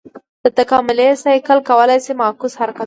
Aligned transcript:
دا 0.43 0.49
تکاملي 0.59 1.07
سایکل 1.23 1.59
کولای 1.69 1.99
شي 2.05 2.13
معکوس 2.21 2.53
حرکت 2.59 2.75
وکړي. 2.77 2.79